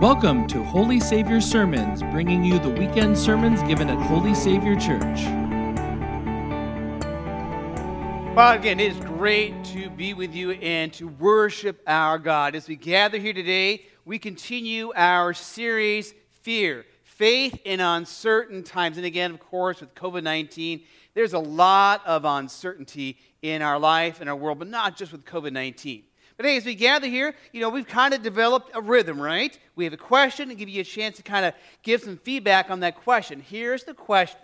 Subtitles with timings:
[0.00, 5.20] Welcome to Holy Savior Sermons, bringing you the weekend sermons given at Holy Savior Church.
[8.34, 12.54] Well, again, it is great to be with you and to worship our God.
[12.54, 18.96] As we gather here today, we continue our series, Fear, Faith in Uncertain Times.
[18.96, 20.80] And again, of course, with COVID 19,
[21.12, 25.26] there's a lot of uncertainty in our life and our world, but not just with
[25.26, 26.04] COVID 19.
[26.40, 29.58] But as we gather here, you know, we've kind of developed a rhythm, right?
[29.76, 32.70] We have a question and give you a chance to kind of give some feedback
[32.70, 33.44] on that question.
[33.46, 34.40] Here's the question.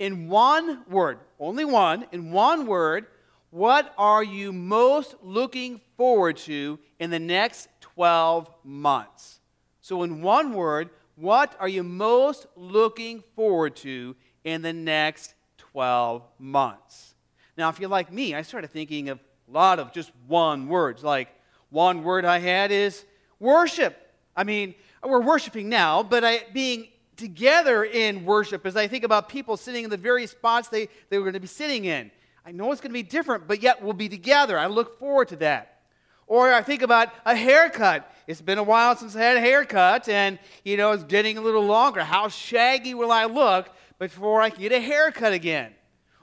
[0.00, 3.06] In one word, only one, in one word,
[3.50, 9.38] what are you most looking forward to in the next 12 months?
[9.82, 16.24] So, in one word, what are you most looking forward to in the next 12
[16.40, 17.14] months?
[17.56, 21.02] Now, if you're like me, I started thinking of a lot of just one words.
[21.04, 21.28] Like
[21.70, 23.04] one word I had is
[23.38, 23.96] worship.
[24.36, 29.28] I mean, we're worshiping now, but I, being together in worship as I think about
[29.28, 32.10] people sitting in the various spots they, they were going to be sitting in.
[32.44, 34.58] I know it's going to be different, but yet we'll be together.
[34.58, 35.80] I look forward to that.
[36.28, 38.12] Or I think about a haircut.
[38.26, 41.40] It's been a while since I had a haircut, and you know it's getting a
[41.40, 42.02] little longer.
[42.02, 43.68] How shaggy will I look
[44.00, 45.72] before I can get a haircut again?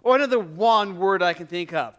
[0.02, 1.97] Or another one word I can think of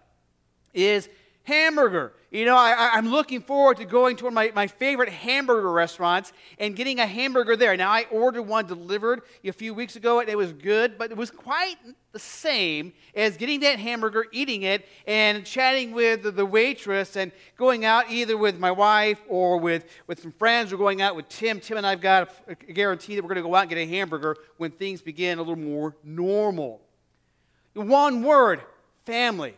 [0.74, 1.08] is
[1.44, 2.12] hamburger.
[2.30, 5.70] You know, I, am looking forward to going to one of my, my favorite hamburger
[5.70, 7.76] restaurants and getting a hamburger there.
[7.76, 11.16] Now, I ordered one delivered a few weeks ago, and it was good, but it
[11.16, 11.76] was quite
[12.10, 17.30] the same as getting that hamburger, eating it, and chatting with the, the waitress and
[17.56, 21.28] going out either with my wife or with, with some friends or going out with
[21.28, 21.60] Tim.
[21.60, 23.78] Tim and I've got a, a guarantee that we're going to go out and get
[23.78, 26.80] a hamburger when things begin a little more normal.
[27.74, 28.60] One word
[29.04, 29.54] family.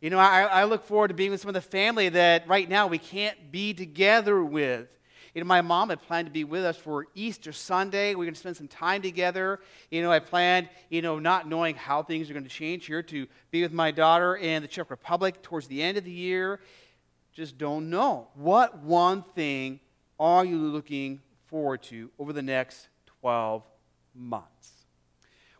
[0.00, 2.68] You know, I, I, look forward to being with some of the family that right
[2.68, 4.86] now we can't be together with.
[5.34, 8.14] You know, my mom had planned to be with us for Easter Sunday.
[8.14, 9.58] We're going to spend some time together.
[9.90, 13.02] You know, I planned, you know, not knowing how things are going to change here,
[13.02, 16.60] to be with my daughter in the Czech Republic towards the end of the year.
[17.32, 18.28] Just don't know.
[18.34, 19.80] What one thing
[20.18, 22.88] are you looking forward to over the next
[23.20, 23.64] 12
[24.14, 24.77] months?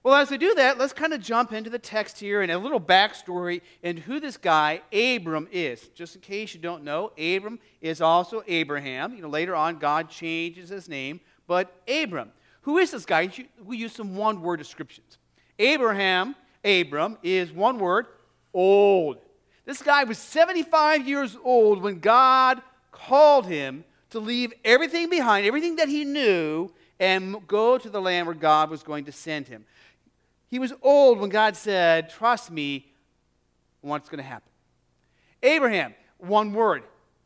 [0.09, 2.57] Well, as we do that, let's kind of jump into the text here and a
[2.57, 5.89] little backstory and who this guy, Abram, is.
[5.89, 9.15] Just in case you don't know, Abram is also Abraham.
[9.15, 12.33] You know, later on, God changes his name, but Abram.
[12.63, 13.31] Who is this guy?
[13.63, 15.19] We use some one word descriptions.
[15.59, 18.07] Abraham, Abram, is one word,
[18.55, 19.19] old.
[19.67, 25.77] This guy was 75 years old when God called him to leave everything behind, everything
[25.77, 29.67] that he knew, and go to the land where God was going to send him.
[30.49, 32.87] He was old when God said, Trust me,
[33.81, 34.51] what's going to happen.
[35.43, 36.83] Abraham, one word,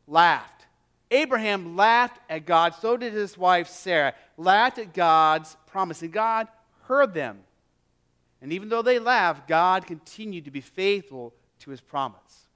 [0.07, 0.67] laughed.
[1.11, 6.49] Abraham laughed at God, so did his wife Sarah, laughed at God's promise, and God
[6.85, 7.41] heard them.
[8.41, 12.49] And even though they laughed, God continued to be faithful to his promise.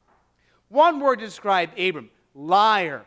[0.69, 3.04] One word to describe Abram liar.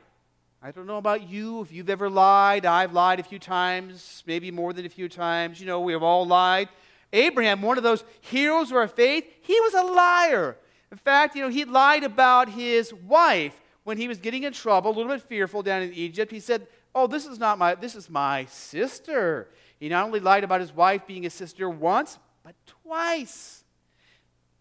[0.62, 2.66] I don't know about you, if you've ever lied.
[2.66, 5.60] I've lied a few times, maybe more than a few times.
[5.60, 6.70] You know, we have all lied.
[7.12, 10.58] Abraham, one of those heroes of our faith, he was a liar.
[10.92, 14.92] In fact, you know, he lied about his wife when he was getting in trouble,
[14.92, 16.32] a little bit fearful down in Egypt.
[16.32, 19.50] He said, "Oh, this is not my this is my sister."
[19.80, 23.64] He not only lied about his wife being his sister once, but twice.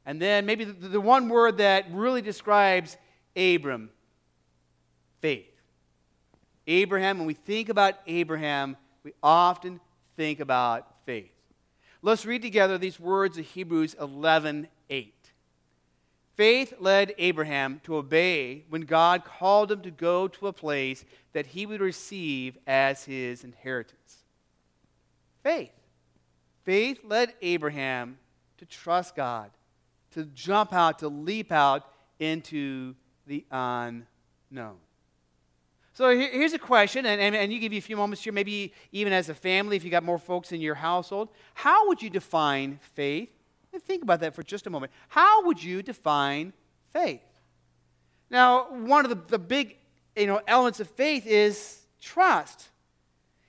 [0.06, 2.96] And then maybe the, the one word that really describes
[3.36, 3.90] Abram,
[5.20, 5.52] faith.
[6.66, 9.80] Abraham, when we think about Abraham, we often
[10.16, 11.37] think about faith.
[12.00, 15.14] Let's read together these words of Hebrews 11 8.
[16.36, 21.46] Faith led Abraham to obey when God called him to go to a place that
[21.46, 24.22] he would receive as his inheritance.
[25.42, 25.72] Faith.
[26.62, 28.18] Faith led Abraham
[28.58, 29.50] to trust God,
[30.12, 32.94] to jump out, to leap out into
[33.26, 34.76] the unknown.
[35.98, 38.72] So here's a question, and, and, and, you give you a few moments here, maybe
[38.92, 41.28] even as a family, if you got more folks in your household.
[41.54, 43.30] How would you define faith?
[43.72, 44.92] And think about that for just a moment.
[45.08, 46.52] How would you define
[46.92, 47.24] faith?
[48.30, 49.76] Now, one of the, the big
[50.14, 52.68] you know, elements of faith is trust.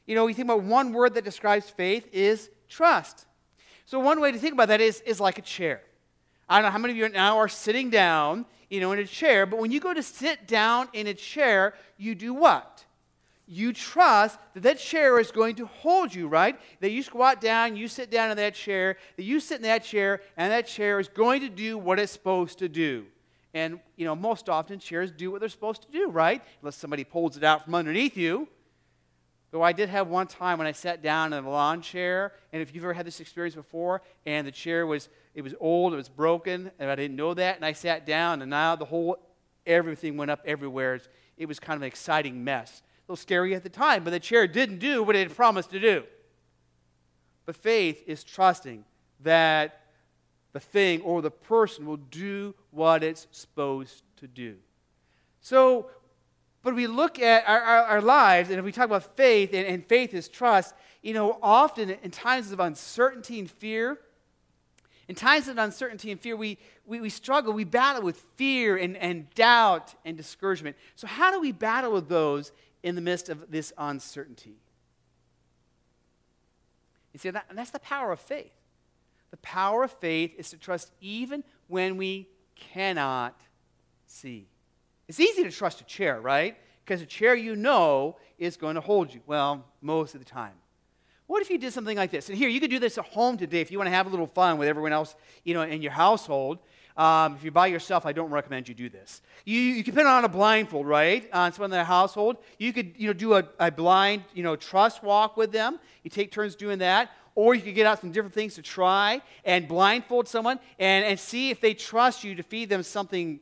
[0.07, 3.27] You know, you think about one word that describes faith is trust.
[3.85, 5.83] So one way to think about that is, is like a chair.
[6.49, 9.05] I don't know how many of you now are sitting down you know, in a
[9.05, 9.45] chair.
[9.45, 12.85] But when you go to sit down in a chair, you do what?
[13.47, 16.59] You trust that that chair is going to hold you, right?
[16.81, 19.83] That you squat down, you sit down in that chair, that you sit in that
[19.83, 23.05] chair, and that chair is going to do what it's supposed to do.
[23.55, 26.43] And, you know, most often chairs do what they're supposed to do, right?
[26.61, 28.47] Unless somebody pulls it out from underneath you.
[29.51, 32.61] Though I did have one time when I sat down in a lawn chair, and
[32.61, 35.95] if you've ever had this experience before, and the chair was it was old, it
[35.95, 39.17] was broken, and I didn't know that, and I sat down, and now the whole
[39.65, 40.99] everything went up everywhere.
[41.37, 42.81] It was kind of an exciting mess.
[43.07, 45.71] A little scary at the time, but the chair didn't do what it had promised
[45.71, 46.03] to do.
[47.45, 48.83] But faith is trusting
[49.21, 49.81] that
[50.51, 54.57] the thing or the person will do what it's supposed to do.
[55.41, 55.89] So
[56.61, 59.65] but we look at our, our, our, lives, and if we talk about faith, and,
[59.65, 63.99] and faith is trust, you know, often in times of uncertainty and fear,
[65.09, 68.95] in times of uncertainty and fear, we, we, we struggle, we battle with fear and,
[68.95, 70.77] and doubt and discouragement.
[70.95, 72.51] So, how do we battle with those
[72.83, 74.61] in the midst of this uncertainty?
[77.11, 78.53] You see, that, that's the power of faith.
[79.31, 83.41] The power of faith is to trust even when we cannot
[84.05, 84.47] see.
[85.07, 86.55] It's easy to trust a chair, right?
[86.85, 89.21] Because a chair you know is going to hold you.
[89.25, 90.53] Well, most of the time.
[91.29, 92.27] What if you did something like this?
[92.27, 94.09] And here, you could do this at home today if you want to have a
[94.09, 96.57] little fun with everyone else, you know, in your household.
[96.97, 99.21] Um, if you're by yourself, I don't recommend you do this.
[99.45, 102.37] You, you can put on a blindfold, right, on someone in the household.
[102.57, 105.79] You could, you know, do a, a blind, you know, trust walk with them.
[106.01, 107.11] You take turns doing that.
[107.35, 111.19] Or you could get out some different things to try and blindfold someone and, and
[111.19, 113.39] see if they trust you to feed them something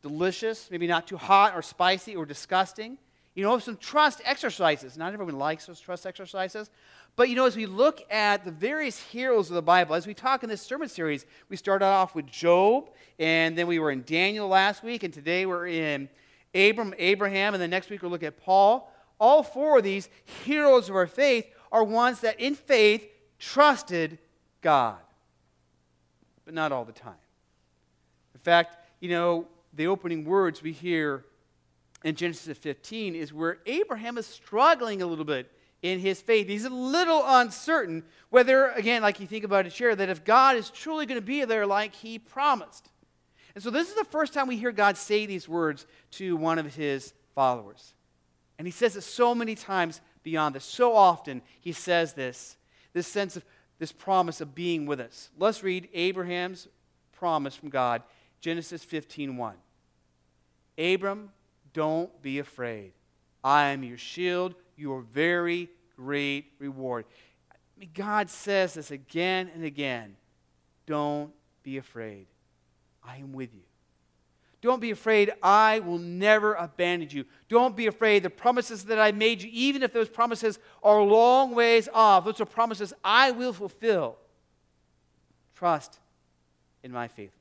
[0.00, 2.96] delicious, maybe not too hot or spicy or disgusting.
[3.34, 4.96] You know, some trust exercises.
[4.96, 6.70] Not everyone likes those trust exercises.
[7.16, 10.14] But you know, as we look at the various heroes of the Bible, as we
[10.14, 14.04] talk in this sermon series, we started off with Job, and then we were in
[14.04, 16.08] Daniel last week, and today we're in
[16.54, 18.92] Abram, Abraham, and then next week we'll look at Paul.
[19.20, 20.08] All four of these
[20.44, 23.06] heroes of our faith are ones that in faith
[23.38, 24.18] trusted
[24.62, 24.96] God.
[26.44, 27.14] But not all the time.
[28.34, 31.24] In fact, you know, the opening words we hear
[32.04, 35.50] in Genesis 15 is where Abraham is struggling a little bit
[35.82, 36.48] in his faith.
[36.48, 40.56] He's a little uncertain whether, again, like you think about it here, that if God
[40.56, 42.90] is truly going to be there like he promised.
[43.54, 46.58] And so this is the first time we hear God say these words to one
[46.58, 47.94] of his followers.
[48.58, 50.64] And he says it so many times beyond this.
[50.64, 52.56] So often he says this,
[52.92, 53.44] this sense of
[53.78, 55.30] this promise of being with us.
[55.38, 56.68] Let's read Abraham's
[57.12, 58.02] promise from God,
[58.40, 59.54] Genesis 15 1.
[60.78, 61.30] Abram,
[61.72, 62.92] don't be afraid.
[63.42, 67.04] I am your shield, your very great reward.
[67.50, 70.16] I mean, God says this again and again.
[70.86, 71.32] Don't
[71.62, 72.26] be afraid.
[73.04, 73.62] I am with you.
[74.60, 75.32] Don't be afraid.
[75.42, 77.24] I will never abandon you.
[77.48, 78.22] Don't be afraid.
[78.22, 82.40] The promises that I made you, even if those promises are long ways off, those
[82.40, 84.16] are promises I will fulfill.
[85.54, 86.00] Trust
[86.82, 87.34] in my faithfulness.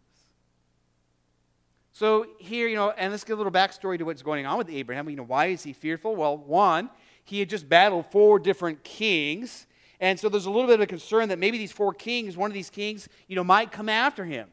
[1.93, 4.69] So here, you know, and let's get a little backstory to what's going on with
[4.69, 5.09] Abraham.
[5.09, 6.15] You know, why is he fearful?
[6.15, 6.91] Well, one,
[7.29, 9.67] he had just battled four different kings.
[9.99, 12.49] And so there's a little bit of a concern that maybe these four kings, one
[12.49, 14.49] of these kings, you know, might come after him.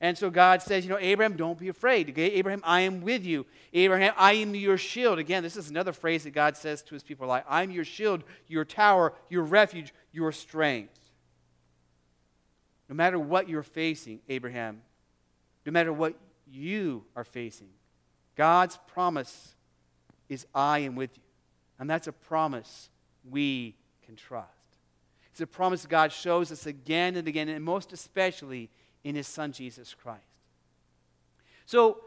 [0.00, 2.16] And so God says, you know, Abraham, don't be afraid.
[2.18, 3.46] Abraham, I am with you.
[3.72, 5.18] Abraham, I am your shield.
[5.18, 8.22] Again, this is another phrase that God says to his people like, I'm your shield,
[8.46, 10.92] your tower, your refuge, your strength.
[12.90, 14.82] No matter what you're facing, Abraham,
[15.64, 16.14] no matter what
[16.46, 17.70] you are facing.
[18.36, 19.54] God's promise
[20.28, 21.22] is I am with you.
[21.78, 22.90] And that's a promise
[23.28, 24.50] we can trust.
[25.30, 28.70] It's a promise God shows us again and again, and most especially
[29.04, 30.22] in His Son, Jesus Christ.
[31.66, 31.98] So,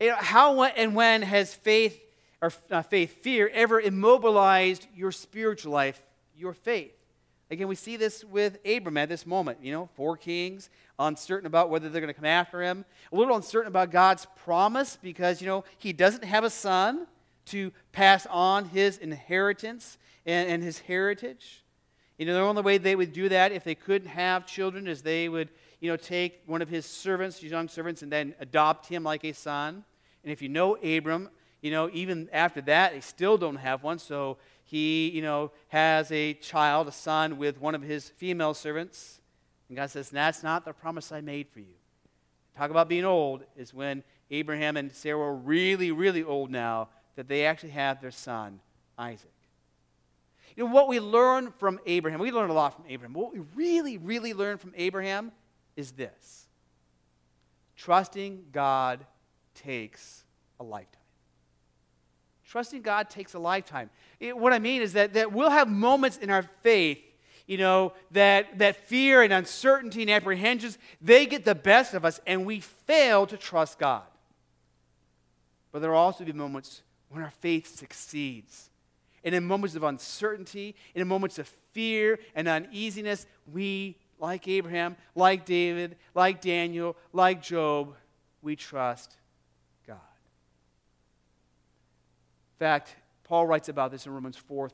[0.00, 1.98] how and when has faith,
[2.42, 6.02] or uh, faith, fear, ever immobilized your spiritual life,
[6.36, 6.92] your faith?
[7.50, 9.58] Again, we see this with Abram at this moment.
[9.62, 10.68] You know, four kings,
[10.98, 14.98] uncertain about whether they're going to come after him, a little uncertain about God's promise
[15.00, 17.06] because, you know, he doesn't have a son
[17.46, 21.64] to pass on his inheritance and, and his heritage.
[22.18, 25.02] You know, the only way they would do that if they couldn't have children is
[25.02, 25.48] they would,
[25.80, 29.24] you know, take one of his servants, his young servants, and then adopt him like
[29.24, 29.84] a son.
[30.22, 31.28] And if you know Abram,
[31.60, 33.98] you know, even after that, they still don't have one.
[33.98, 39.20] So he, you know, has a child, a son, with one of his female servants.
[39.68, 41.74] And God says, That's not the promise I made for you.
[42.56, 47.28] Talk about being old is when Abraham and Sarah were really, really old now, that
[47.28, 48.60] they actually have their son,
[48.98, 49.30] Isaac.
[50.56, 53.12] You know, what we learn from Abraham, we learn a lot from Abraham.
[53.12, 55.32] What we really, really learn from Abraham
[55.76, 56.46] is this
[57.76, 59.04] trusting God
[59.54, 60.24] takes
[60.60, 61.00] a lifetime.
[62.46, 63.90] Trusting God takes a lifetime.
[64.20, 67.00] It, what I mean is that, that we'll have moments in our faith,
[67.48, 72.20] you know, that, that fear and uncertainty and apprehensions, they get the best of us
[72.28, 74.04] and we fail to trust God.
[75.72, 76.83] But there will also be moments
[77.14, 78.70] when our faith succeeds.
[79.22, 85.46] And in moments of uncertainty, in moments of fear and uneasiness, we, like Abraham, like
[85.46, 87.94] David, like Daniel, like Job,
[88.42, 89.16] we trust
[89.86, 89.96] God.
[92.54, 92.94] In fact,
[93.24, 94.70] Paul writes about this in Romans 4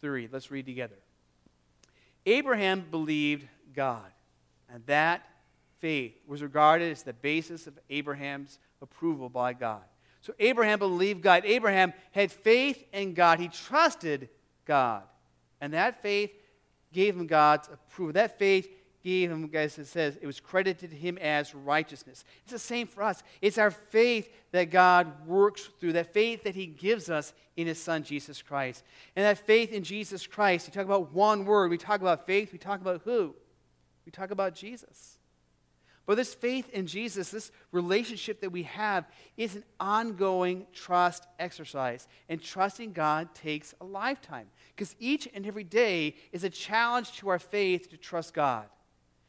[0.00, 0.28] 3.
[0.30, 0.94] Let's read together.
[2.24, 4.12] Abraham believed God,
[4.72, 5.26] and that
[5.80, 9.82] faith was regarded as the basis of Abraham's approval by God.
[10.28, 11.44] So Abraham believed God.
[11.46, 13.40] Abraham had faith in God.
[13.40, 14.28] He trusted
[14.66, 15.04] God.
[15.58, 16.30] And that faith
[16.92, 18.12] gave him God's approval.
[18.12, 18.68] That faith
[19.02, 22.26] gave him, as it says, it was credited to him as righteousness.
[22.42, 23.22] It's the same for us.
[23.40, 27.82] It's our faith that God works through, that faith that he gives us in his
[27.82, 28.84] son, Jesus Christ.
[29.16, 31.70] And that faith in Jesus Christ, we talk about one word.
[31.70, 32.52] We talk about faith.
[32.52, 33.34] We talk about who?
[34.04, 35.17] We talk about Jesus.
[36.08, 39.04] But this faith in Jesus, this relationship that we have,
[39.36, 42.08] is an ongoing trust exercise.
[42.30, 47.28] And trusting God takes a lifetime because each and every day is a challenge to
[47.28, 48.64] our faith to trust God.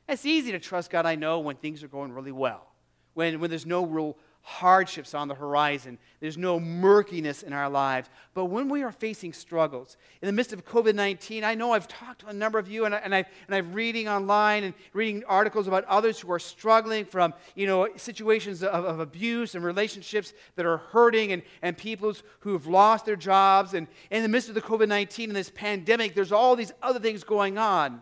[0.08, 2.66] It's easy to trust God, I know, when things are going really well,
[3.14, 5.98] when, when there's no real hardships on the horizon.
[6.20, 8.10] There's no murkiness in our lives.
[8.34, 11.88] But when we are facing struggles, in the midst of COVID 19, I know I've
[11.88, 14.74] talked to a number of you, and, I, and, I, and I'm reading online and
[14.94, 19.64] reading articles about others who are struggling from you know, situations of, of abuse and
[19.64, 23.74] relationships that are hurting, and, and people who have lost their jobs.
[23.74, 27.00] And in the midst of the COVID 19 and this pandemic, there's all these other
[27.00, 28.02] things going on.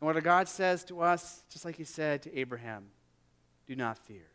[0.00, 2.86] And what God says to us, just like He said to Abraham,
[3.66, 4.28] do not fear.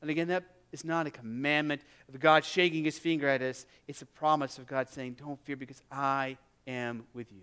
[0.00, 3.66] And again, that is not a commandment of God shaking his finger at us.
[3.86, 6.36] It's a promise of God saying, Don't fear because I
[6.66, 7.42] am with you.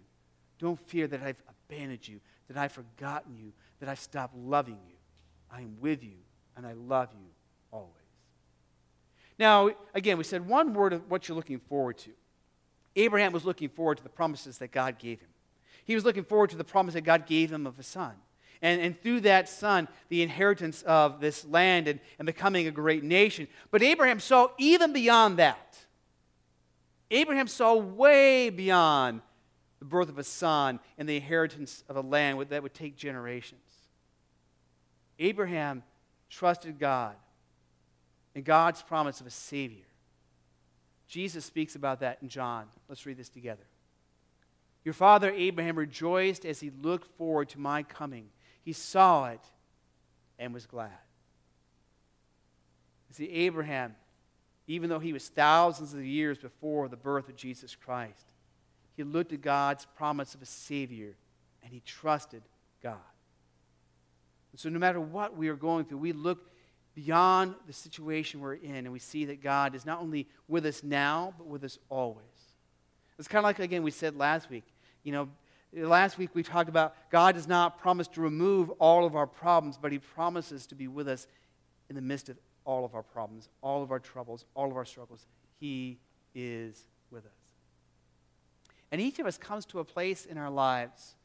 [0.60, 4.96] Don't fear that I've abandoned you, that I've forgotten you, that I've stopped loving you.
[5.52, 6.18] I am with you,
[6.56, 7.28] and I love you
[7.72, 7.92] always.
[9.38, 12.12] Now, again, we said one word of what you're looking forward to.
[12.96, 15.28] Abraham was looking forward to the promises that God gave him.
[15.84, 18.14] He was looking forward to the promise that God gave him of a son.
[18.62, 23.04] And, and through that son, the inheritance of this land and, and becoming a great
[23.04, 23.48] nation.
[23.72, 25.78] But Abraham saw even beyond that.
[27.12, 29.22] Abraham saw way beyond
[29.80, 33.62] the birth of a son and the inheritance of a land that would take generations.
[35.20, 35.84] Abraham
[36.30, 37.16] trusted God
[38.34, 39.86] and God's promise of a Savior.
[41.08, 42.66] Jesus speaks about that in John.
[42.90, 43.64] Let's read this together.
[44.84, 48.30] Your father Abraham rejoiced as he looked forward to my coming
[48.66, 49.40] he saw it
[50.40, 50.90] and was glad.
[53.12, 53.96] see, Abraham,
[54.68, 58.26] even though he was thousands of years before the birth of Jesus Christ,
[58.98, 61.16] he looked at God's promise of a Savior
[61.64, 62.42] and he trusted
[62.82, 62.98] God.
[64.52, 66.52] And so, no matter what we are going through, we look
[66.96, 70.82] beyond the situation we're in and we see that God is not only with us
[70.82, 72.26] now, but with us always.
[73.20, 74.64] It's kind of like, again, we said last week,
[75.04, 75.30] you know,
[75.76, 79.78] Last week we talked about God does not promise to remove all of our problems,
[79.82, 81.28] but He promises to be with us
[81.90, 84.86] in the midst of all of our problems, all of our troubles, all of our
[84.86, 85.26] struggles.
[85.60, 86.00] He
[86.34, 87.32] is with us.
[88.92, 91.16] And each of us comes to a place in our lives,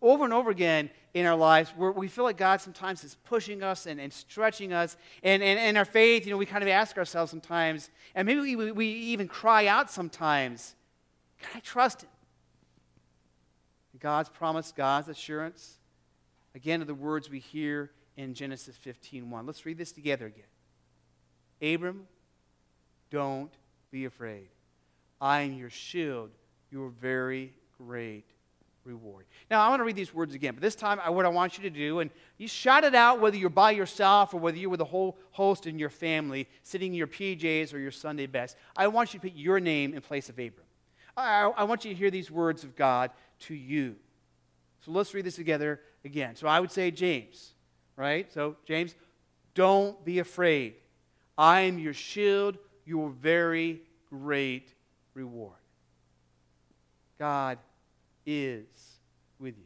[0.00, 3.62] over and over again in our lives, where we feel like God sometimes is pushing
[3.62, 4.96] us and, and stretching us.
[5.22, 8.72] And, and our faith, you know, we kind of ask ourselves sometimes, and maybe we,
[8.72, 10.74] we even cry out sometimes,
[11.40, 12.08] Can I trust Him?
[14.02, 15.78] God's promise, God's assurance.
[16.54, 19.46] Again, are the words we hear in Genesis 15:1.
[19.46, 20.44] Let's read this together again.
[21.62, 22.08] Abram,
[23.10, 23.52] don't
[23.90, 24.48] be afraid.
[25.20, 26.30] I am your shield,
[26.70, 28.24] your very great
[28.84, 29.26] reward.
[29.48, 31.62] Now, I want to read these words again, but this time, what I want you
[31.62, 34.80] to do, and you shout it out whether you're by yourself or whether you're with
[34.80, 38.56] a whole host in your family, sitting in your PJs or your Sunday best.
[38.76, 40.66] I want you to put your name in place of Abram.
[41.16, 43.10] I, I want you to hear these words of God
[43.42, 43.96] to you.
[44.84, 46.36] So let's read this together again.
[46.36, 47.52] So I would say, James,
[47.96, 48.32] right?
[48.32, 48.94] So, James,
[49.54, 50.74] don't be afraid.
[51.36, 54.74] I am your shield, your very great
[55.14, 55.54] reward.
[57.18, 57.58] God
[58.26, 58.66] is
[59.38, 59.64] with you.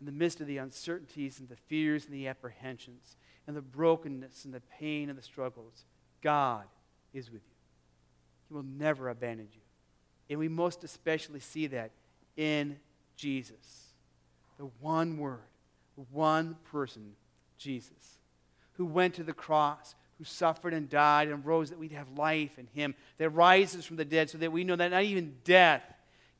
[0.00, 4.44] In the midst of the uncertainties and the fears and the apprehensions and the brokenness
[4.44, 5.84] and the pain and the struggles,
[6.22, 6.64] God
[7.12, 7.56] is with you.
[8.48, 9.60] He will never abandon you.
[10.30, 11.90] And we most especially see that
[12.36, 12.78] in
[13.16, 13.92] Jesus.
[14.58, 15.40] The one word,
[15.96, 17.12] the one person,
[17.58, 18.18] Jesus,
[18.74, 22.58] who went to the cross, who suffered and died and rose that we'd have life
[22.58, 25.82] in him, that rises from the dead, so that we know that not even death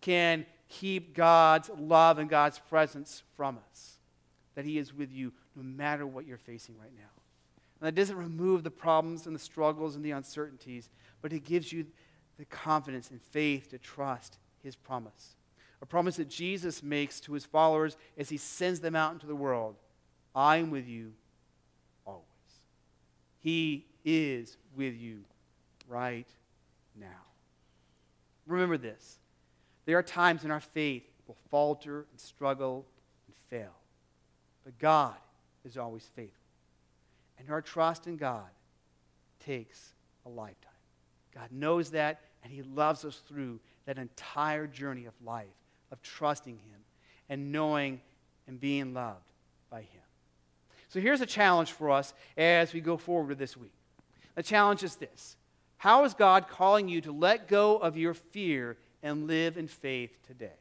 [0.01, 3.99] can keep God's love and God's presence from us.
[4.55, 7.11] That he is with you no matter what you're facing right now.
[7.81, 10.89] And that doesn't remove the problems and the struggles and the uncertainties,
[11.21, 11.87] but it gives you
[12.39, 15.37] the confidence and faith to trust his promise.
[15.83, 19.37] A promise that Jesus makes to his followers as he sends them out into the
[19.37, 19.77] world
[20.35, 21.13] I am with you
[22.05, 22.25] always.
[23.39, 25.21] He is with you
[25.89, 26.27] right
[26.99, 27.07] now.
[28.47, 29.19] Remember this.
[29.87, 32.87] There are times in our faith will falter and struggle
[33.27, 33.75] and fail.
[34.65, 35.15] But God
[35.65, 36.41] is always faithful.
[37.39, 38.49] And our trust in God
[39.41, 39.95] takes
[40.27, 40.71] a lifetime.
[41.35, 45.47] God knows that, and He loves us through that entire journey of life,
[45.91, 46.81] of trusting Him
[47.29, 48.01] and knowing
[48.47, 49.33] and being loved
[49.71, 50.03] by Him.
[50.89, 53.75] So here's a challenge for us as we go forward this week.
[54.35, 55.37] The challenge is this
[55.77, 60.17] How is God calling you to let go of your fear and live in faith
[60.27, 60.53] today?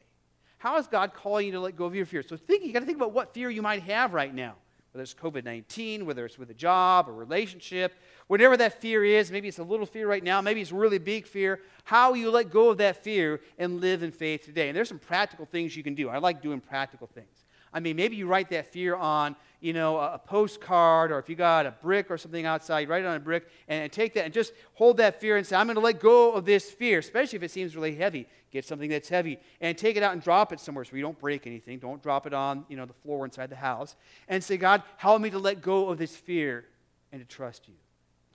[0.58, 2.22] How is God calling you to let go of your fear?
[2.22, 4.54] So think, you got to think about what fear you might have right now
[4.94, 7.94] whether it's COVID 19, whether it's with a job, a relationship,
[8.28, 9.32] whatever that fear is.
[9.32, 11.60] Maybe it's a little fear right now, maybe it's a really big fear.
[11.82, 14.68] How you let go of that fear and live in faith today.
[14.68, 16.08] And there's some practical things you can do.
[16.08, 17.43] I like doing practical things.
[17.74, 21.34] I mean, maybe you write that fear on, you know, a, postcard, or if you
[21.34, 24.24] got a brick or something outside, write it on a brick and, and take that
[24.24, 27.00] and just hold that fear and say, I'm going to let go of this fear,
[27.00, 28.28] especially if it seems really heavy.
[28.52, 31.18] Get something that's heavy and take it out and drop it somewhere so you don't
[31.18, 31.80] break anything.
[31.80, 33.96] Don't drop it on, you know, the floor inside the house.
[34.28, 36.66] And say, God, help me to let go of this fear
[37.10, 37.74] and to trust you.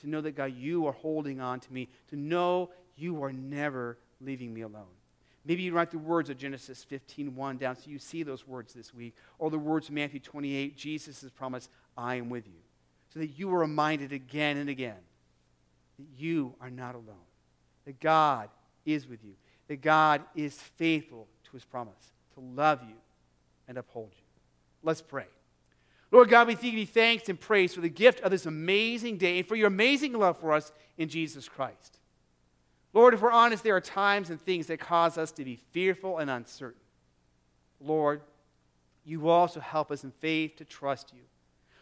[0.02, 1.88] To know that, God, you are holding on to me.
[2.10, 4.99] To know you are never leaving me alone.
[5.50, 8.94] Maybe you write the words of Genesis 15:1 down so you see those words this
[8.94, 12.62] week, or the words of Matthew 28, Jesus' promise, I am with you.
[13.12, 15.02] So that you are reminded again and again
[15.98, 17.26] that you are not alone,
[17.86, 18.52] that God
[18.86, 19.34] is with you,
[19.68, 22.96] that God is faithful to his promise to love you
[23.68, 24.24] and uphold you.
[24.84, 25.26] Let's pray.
[26.12, 29.40] Lord God, we give you thanks and praise for the gift of this amazing day
[29.40, 31.99] and for your amazing love for us in Jesus Christ.
[32.94, 36.18] Lord, if we're honest, there are times and things that cause us to be fearful
[36.18, 36.82] and uncertain.
[37.80, 38.22] Lord,
[39.06, 41.22] you also help us in faith to trust you.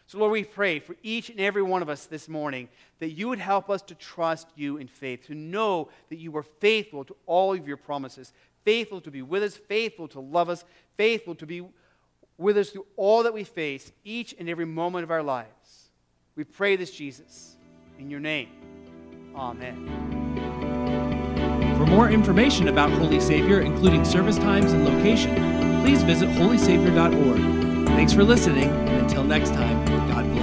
[0.06, 2.68] So, Lord, we pray for each and every one of us this morning
[2.98, 6.42] that you would help us to trust you in faith, to know that you are
[6.42, 8.32] faithful to all of your promises,
[8.64, 10.64] faithful to be with us, faithful to love us,
[10.96, 11.62] faithful to be
[12.38, 15.90] with us through all that we face, each and every moment of our lives.
[16.36, 17.56] We pray this, Jesus,
[17.98, 18.48] in your name.
[19.34, 20.37] Amen.
[21.88, 25.34] For more information about Holy Savior, including service times and location,
[25.80, 27.86] please visit holysavior.org.
[27.88, 30.37] Thanks for listening, and until next time, God bless.